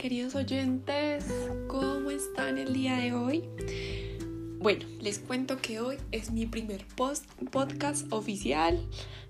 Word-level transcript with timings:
queridos 0.00 0.34
oyentes, 0.34 1.26
¿cómo 1.68 2.10
están 2.10 2.56
el 2.56 2.72
día 2.72 2.96
de 2.96 3.12
hoy? 3.12 3.44
Bueno, 4.58 4.86
les 4.98 5.18
cuento 5.18 5.58
que 5.58 5.78
hoy 5.78 5.98
es 6.10 6.30
mi 6.30 6.46
primer 6.46 6.86
post 6.96 7.26
podcast 7.50 8.10
oficial. 8.12 8.80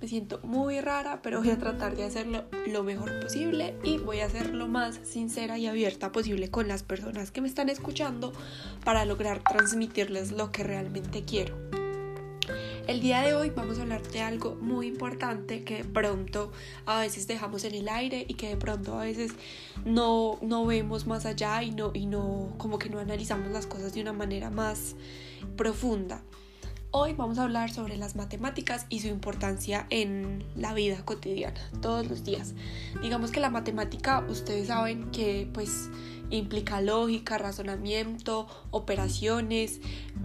Me 0.00 0.08
siento 0.08 0.40
muy 0.42 0.80
rara, 0.80 1.20
pero 1.22 1.40
voy 1.40 1.50
a 1.50 1.58
tratar 1.58 1.96
de 1.96 2.04
hacerlo 2.04 2.44
lo 2.66 2.82
mejor 2.82 3.20
posible 3.20 3.74
y 3.82 3.98
voy 3.98 4.20
a 4.20 4.30
ser 4.30 4.54
lo 4.54 4.68
más 4.68 4.98
sincera 5.02 5.58
y 5.58 5.66
abierta 5.66 6.12
posible 6.12 6.50
con 6.50 6.66
las 6.66 6.82
personas 6.82 7.30
que 7.30 7.42
me 7.42 7.48
están 7.48 7.68
escuchando 7.68 8.32
para 8.84 9.04
lograr 9.04 9.42
transmitirles 9.42 10.32
lo 10.32 10.50
que 10.50 10.62
realmente 10.62 11.24
quiero. 11.24 11.73
El 12.86 13.00
día 13.00 13.22
de 13.22 13.32
hoy 13.32 13.48
vamos 13.48 13.78
a 13.78 13.82
hablar 13.82 14.02
de 14.02 14.20
algo 14.20 14.56
muy 14.56 14.88
importante 14.88 15.64
que 15.64 15.78
de 15.78 15.84
pronto 15.84 16.52
a 16.84 17.00
veces 17.00 17.26
dejamos 17.26 17.64
en 17.64 17.74
el 17.74 17.88
aire 17.88 18.26
y 18.28 18.34
que 18.34 18.50
de 18.50 18.58
pronto 18.58 18.98
a 18.98 19.04
veces 19.04 19.32
no, 19.86 20.38
no 20.42 20.66
vemos 20.66 21.06
más 21.06 21.24
allá 21.24 21.62
y 21.62 21.70
no, 21.70 21.92
y 21.94 22.04
no, 22.04 22.52
como 22.58 22.78
que 22.78 22.90
no 22.90 22.98
analizamos 22.98 23.50
las 23.52 23.66
cosas 23.66 23.94
de 23.94 24.02
una 24.02 24.12
manera 24.12 24.50
más 24.50 24.96
profunda. 25.56 26.22
Hoy 26.96 27.12
vamos 27.12 27.40
a 27.40 27.42
hablar 27.42 27.72
sobre 27.72 27.96
las 27.96 28.14
matemáticas 28.14 28.86
y 28.88 29.00
su 29.00 29.08
importancia 29.08 29.88
en 29.90 30.44
la 30.54 30.72
vida 30.74 31.04
cotidiana, 31.04 31.60
todos 31.82 32.06
los 32.06 32.22
días. 32.22 32.54
Digamos 33.02 33.32
que 33.32 33.40
la 33.40 33.50
matemática, 33.50 34.24
ustedes 34.28 34.68
saben 34.68 35.10
que 35.10 35.50
pues 35.52 35.90
implica 36.30 36.80
lógica, 36.80 37.36
razonamiento, 37.36 38.46
operaciones 38.70 39.80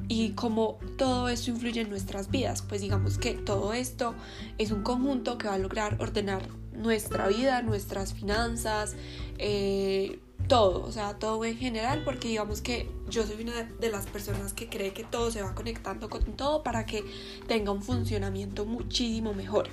y 0.10 0.34
como 0.34 0.78
todo 0.96 1.30
esto 1.30 1.50
influye 1.50 1.82
en 1.82 1.90
nuestras 1.90 2.30
vidas, 2.30 2.62
pues 2.62 2.82
digamos 2.82 3.18
que 3.18 3.34
todo 3.34 3.74
esto 3.74 4.14
es 4.60 4.70
un 4.70 4.84
conjunto 4.84 5.40
que 5.40 5.48
va 5.48 5.56
a 5.56 5.58
lograr 5.58 5.98
ordenar 6.00 6.50
nuestra 6.72 7.28
vida, 7.30 7.64
nuestras 7.64 8.14
finanzas, 8.14 8.96
eh, 9.40 10.20
todo, 10.50 10.84
o 10.84 10.92
sea, 10.92 11.18
todo 11.18 11.46
en 11.46 11.56
general, 11.56 12.04
porque 12.04 12.28
digamos 12.28 12.60
que 12.60 12.90
yo 13.10 13.26
soy 13.26 13.44
una 13.44 13.64
de 13.64 13.90
las 13.90 14.08
personas 14.08 14.52
que 14.52 14.68
cree 14.68 14.92
que 14.92 15.06
todo 15.06 15.32
se 15.32 15.42
va 15.42 15.56
conectando 15.56 16.10
con 16.10 16.24
todo 16.34 16.64
para 16.64 16.86
que 16.86 17.06
tenga 17.48 17.72
un 17.72 17.82
funcionamiento 17.82 18.66
muchísimo 18.66 19.34
mejor. 19.34 19.70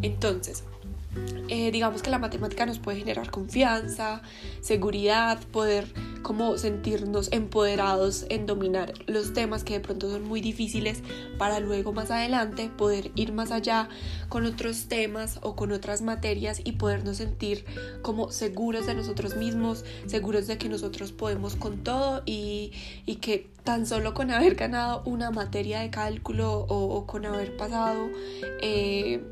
Entonces, 0.00 0.64
eh, 1.48 1.70
digamos 1.70 2.02
que 2.02 2.10
la 2.10 2.18
matemática 2.18 2.66
nos 2.66 2.78
puede 2.78 2.98
generar 2.98 3.30
confianza, 3.30 4.22
seguridad, 4.60 5.38
poder 5.52 5.86
como 6.22 6.56
sentirnos 6.56 7.30
empoderados 7.32 8.24
en 8.30 8.46
dominar 8.46 8.94
los 9.06 9.34
temas 9.34 9.62
que 9.62 9.74
de 9.74 9.80
pronto 9.80 10.10
son 10.10 10.26
muy 10.26 10.40
difíciles 10.40 11.02
para 11.38 11.60
luego 11.60 11.92
más 11.92 12.10
adelante 12.10 12.70
poder 12.76 13.12
ir 13.14 13.32
más 13.32 13.50
allá 13.50 13.88
con 14.28 14.46
otros 14.46 14.86
temas 14.86 15.38
o 15.42 15.54
con 15.54 15.70
otras 15.72 16.00
materias 16.00 16.62
y 16.64 16.72
podernos 16.72 17.18
sentir 17.18 17.64
como 18.02 18.30
seguros 18.30 18.86
de 18.86 18.94
nosotros 18.94 19.36
mismos, 19.36 19.84
seguros 20.06 20.46
de 20.46 20.56
que 20.56 20.68
nosotros 20.68 21.12
podemos 21.12 21.56
con 21.56 21.84
todo 21.84 22.22
y, 22.24 22.72
y 23.04 23.16
que 23.16 23.50
tan 23.64 23.86
solo 23.86 24.14
con 24.14 24.30
haber 24.30 24.54
ganado 24.54 25.02
una 25.04 25.30
materia 25.30 25.80
de 25.80 25.90
cálculo 25.90 26.66
o, 26.68 27.06
con 27.06 27.24
haber 27.26 27.56
pasado 27.56 28.08
eh, 28.60 29.22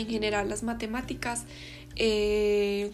en 0.00 0.08
general 0.08 0.48
las 0.48 0.62
matemáticas, 0.62 1.44
eh, 1.96 2.92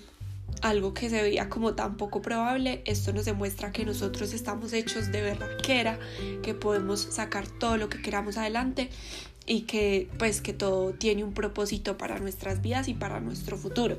algo 0.62 0.94
que 0.94 1.10
se 1.10 1.22
veía 1.22 1.48
como 1.48 1.74
tan 1.74 1.96
poco 1.96 2.22
probable, 2.22 2.82
esto 2.84 3.12
nos 3.12 3.24
demuestra 3.24 3.72
que 3.72 3.84
nosotros 3.84 4.32
estamos 4.32 4.72
hechos 4.72 5.12
de 5.12 5.22
verdad 5.22 5.48
que 5.62 5.80
era, 5.80 5.98
que 6.42 6.54
podemos 6.54 7.00
sacar 7.00 7.46
todo 7.46 7.76
lo 7.76 7.88
que 7.88 8.02
queramos 8.02 8.36
adelante 8.36 8.90
y 9.48 9.62
que 9.62 10.08
pues 10.18 10.40
que 10.42 10.52
todo 10.52 10.92
tiene 10.92 11.24
un 11.24 11.32
propósito 11.32 11.96
para 11.96 12.18
nuestras 12.18 12.60
vidas 12.60 12.86
y 12.86 12.94
para 12.94 13.18
nuestro 13.20 13.56
futuro. 13.56 13.96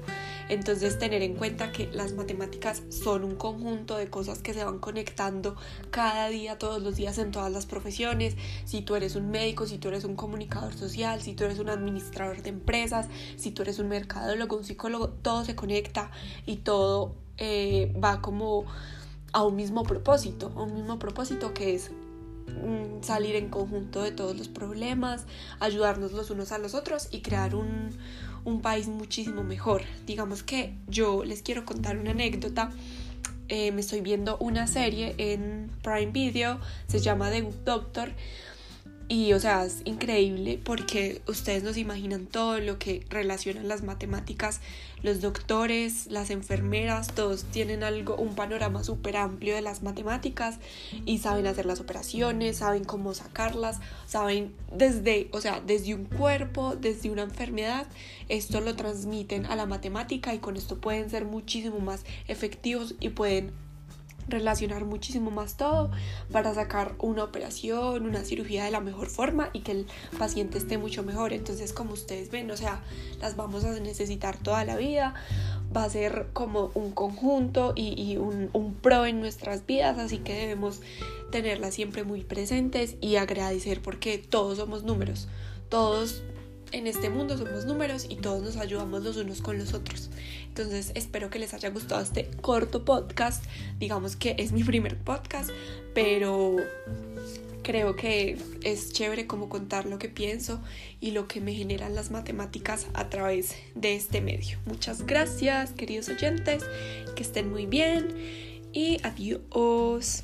Entonces 0.47 0.99
tener 0.99 1.23
en 1.23 1.33
cuenta 1.33 1.71
que 1.71 1.87
las 1.91 2.13
matemáticas 2.13 2.83
son 2.89 3.23
un 3.23 3.35
conjunto 3.35 3.97
de 3.97 4.09
cosas 4.09 4.39
que 4.39 4.53
se 4.53 4.63
van 4.63 4.77
conectando 4.77 5.55
cada 5.89 6.29
día, 6.29 6.59
todos 6.59 6.81
los 6.83 6.95
días 6.95 7.17
en 7.17 7.31
todas 7.31 7.51
las 7.51 7.65
profesiones. 7.65 8.35
Si 8.65 8.81
tú 8.81 8.95
eres 8.95 9.15
un 9.15 9.31
médico, 9.31 9.65
si 9.65 9.79
tú 9.79 9.87
eres 9.87 10.03
un 10.03 10.15
comunicador 10.15 10.73
social, 10.73 11.21
si 11.21 11.33
tú 11.33 11.43
eres 11.45 11.57
un 11.57 11.69
administrador 11.69 12.43
de 12.43 12.49
empresas, 12.49 13.07
si 13.35 13.49
tú 13.49 13.63
eres 13.63 13.79
un 13.79 13.89
mercadólogo, 13.89 14.55
un 14.55 14.63
psicólogo, 14.63 15.09
todo 15.09 15.43
se 15.45 15.55
conecta 15.55 16.11
y 16.49 16.57
todo 16.57 17.15
eh, 17.37 17.93
va 18.03 18.21
como 18.21 18.65
a 19.31 19.43
un 19.43 19.55
mismo 19.55 19.83
propósito, 19.83 20.51
a 20.55 20.63
un 20.63 20.73
mismo 20.73 20.99
propósito 20.99 21.53
que 21.53 21.75
es 21.75 21.91
Mm, 22.49 23.03
salir 23.03 23.35
en 23.35 23.49
conjunto 23.49 24.01
de 24.01 24.11
todos 24.11 24.37
los 24.37 24.47
problemas, 24.47 25.25
ayudarnos 25.59 26.11
los 26.11 26.29
unos 26.29 26.51
a 26.51 26.57
los 26.57 26.73
otros 26.73 27.07
y 27.11 27.21
crear 27.21 27.55
un, 27.55 27.91
un 28.43 28.61
país 28.61 28.87
muchísimo 28.87 29.43
mejor. 29.43 29.83
Digamos 30.05 30.43
que 30.43 30.73
yo 30.87 31.23
les 31.23 31.41
quiero 31.41 31.65
contar 31.65 31.97
una 31.97 32.11
anécdota. 32.11 32.71
Eh, 33.47 33.71
me 33.71 33.81
estoy 33.81 34.01
viendo 34.01 34.37
una 34.39 34.67
serie 34.67 35.15
en 35.17 35.71
Prime 35.81 36.11
Video, 36.11 36.59
se 36.87 36.99
llama 36.99 37.31
The 37.31 37.41
Good 37.41 37.55
Doctor. 37.65 38.11
Y 39.11 39.33
o 39.33 39.39
sea, 39.39 39.65
es 39.65 39.81
increíble 39.85 40.59
porque 40.63 41.23
ustedes 41.27 41.63
nos 41.63 41.77
imaginan 41.77 42.27
todo 42.27 42.59
lo 42.59 42.77
que 42.77 43.03
relacionan 43.09 43.67
las 43.67 43.81
matemáticas, 43.81 44.61
los 45.01 45.19
doctores, 45.19 46.05
las 46.11 46.29
enfermeras, 46.29 47.07
todos 47.07 47.45
tienen 47.45 47.83
algo, 47.83 48.15
un 48.17 48.35
panorama 48.35 48.83
súper 48.83 49.17
amplio 49.17 49.55
de 49.55 49.61
las 49.63 49.81
matemáticas 49.81 50.59
y 51.07 51.17
saben 51.17 51.47
hacer 51.47 51.65
las 51.65 51.79
operaciones, 51.79 52.57
saben 52.57 52.83
cómo 52.83 53.15
sacarlas, 53.15 53.79
saben 54.05 54.53
desde, 54.77 55.29
o 55.31 55.41
sea, 55.41 55.59
desde 55.59 55.95
un 55.95 56.05
cuerpo, 56.05 56.75
desde 56.75 57.09
una 57.09 57.23
enfermedad, 57.23 57.87
esto 58.27 58.61
lo 58.61 58.75
transmiten 58.75 59.47
a 59.47 59.55
la 59.55 59.65
matemática 59.65 60.35
y 60.35 60.37
con 60.37 60.55
esto 60.55 60.77
pueden 60.77 61.09
ser 61.09 61.25
muchísimo 61.25 61.79
más 61.79 62.05
efectivos 62.27 62.93
y 62.99 63.09
pueden 63.09 63.53
relacionar 64.29 64.85
muchísimo 64.85 65.31
más 65.31 65.57
todo 65.57 65.91
para 66.31 66.53
sacar 66.53 66.95
una 66.99 67.23
operación, 67.23 68.05
una 68.05 68.23
cirugía 68.23 68.65
de 68.65 68.71
la 68.71 68.79
mejor 68.79 69.07
forma 69.07 69.49
y 69.53 69.59
que 69.61 69.71
el 69.71 69.87
paciente 70.17 70.57
esté 70.57 70.77
mucho 70.77 71.03
mejor. 71.03 71.33
Entonces, 71.33 71.73
como 71.73 71.93
ustedes 71.93 72.31
ven, 72.31 72.49
o 72.51 72.57
sea, 72.57 72.81
las 73.21 73.35
vamos 73.35 73.63
a 73.65 73.79
necesitar 73.79 74.37
toda 74.37 74.65
la 74.65 74.75
vida. 74.75 75.13
Va 75.75 75.83
a 75.83 75.89
ser 75.89 76.27
como 76.33 76.71
un 76.73 76.91
conjunto 76.91 77.73
y, 77.75 78.17
un, 78.17 78.49
un 78.53 78.73
pro 78.73 79.05
en 79.05 79.19
nuestras 79.19 79.65
vidas, 79.65 79.99
así 79.99 80.17
que 80.17 80.33
debemos 80.33 80.81
tenerlas 81.31 81.75
siempre 81.75 82.03
muy 82.03 82.23
presentes 82.23 82.95
y 83.01 83.17
agradecer 83.17 83.81
porque 83.81 84.17
todos 84.17 84.57
somos 84.57 84.83
números. 84.83 85.27
Todos 85.69 86.23
en 86.71 86.87
este 86.87 87.09
mundo 87.09 87.37
somos 87.37 87.65
números 87.65 88.05
y 88.09 88.15
todos 88.15 88.41
nos 88.41 88.57
ayudamos 88.57 89.03
los 89.03 89.17
unos 89.17 89.41
con 89.41 89.57
los 89.57 89.73
otros. 89.73 90.09
Entonces 90.47 90.91
espero 90.95 91.29
que 91.29 91.39
les 91.39 91.53
haya 91.53 91.69
gustado 91.69 92.01
este 92.01 92.29
corto 92.41 92.85
podcast. 92.85 93.43
Digamos 93.79 94.15
que 94.15 94.35
es 94.37 94.51
mi 94.51 94.63
primer 94.63 94.97
podcast, 94.97 95.49
pero 95.93 96.57
creo 97.63 97.95
que 97.95 98.37
es 98.63 98.93
chévere 98.93 99.27
como 99.27 99.47
contar 99.47 99.85
lo 99.85 99.99
que 99.99 100.09
pienso 100.09 100.59
y 100.99 101.11
lo 101.11 101.27
que 101.27 101.41
me 101.41 101.53
generan 101.53 101.95
las 101.95 102.11
matemáticas 102.11 102.87
a 102.93 103.09
través 103.09 103.55
de 103.75 103.95
este 103.95 104.21
medio. 104.21 104.57
Muchas 104.65 105.05
gracias, 105.05 105.71
queridos 105.71 106.09
oyentes, 106.09 106.63
que 107.15 107.23
estén 107.23 107.51
muy 107.51 107.65
bien 107.65 108.07
y 108.73 108.97
adiós. 109.03 110.23